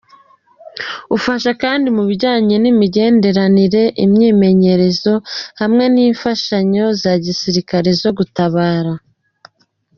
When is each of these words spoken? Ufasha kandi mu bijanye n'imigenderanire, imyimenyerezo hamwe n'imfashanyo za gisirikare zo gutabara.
Ufasha 1.15 1.51
kandi 1.63 1.87
mu 1.95 2.03
bijanye 2.09 2.55
n'imigenderanire, 2.59 3.83
imyimenyerezo 4.03 5.13
hamwe 5.59 5.83
n'imfashanyo 5.93 6.85
za 7.01 7.13
gisirikare 7.25 7.89
zo 8.01 8.11
gutabara. 8.17 8.93